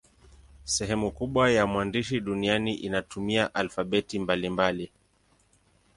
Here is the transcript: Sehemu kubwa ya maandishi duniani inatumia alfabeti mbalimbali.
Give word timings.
Sehemu 0.65 1.11
kubwa 1.11 1.51
ya 1.51 1.67
maandishi 1.67 2.19
duniani 2.19 2.75
inatumia 2.75 3.55
alfabeti 3.55 4.19
mbalimbali. 4.19 4.91